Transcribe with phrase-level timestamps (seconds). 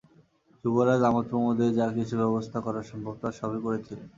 [0.63, 4.07] যুবরাজ আমোদপ্রমোদের যা কিছু ব্যবস্থা করা সম্ভব তার সবই করেছিলেন।